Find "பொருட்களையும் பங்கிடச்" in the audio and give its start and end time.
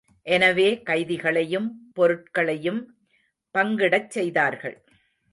1.93-4.09